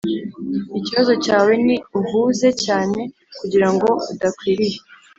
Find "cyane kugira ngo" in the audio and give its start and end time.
2.63-3.89